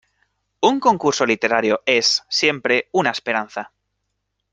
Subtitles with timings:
[0.61, 3.71] Un concurso literario es, siempre, una esperanza.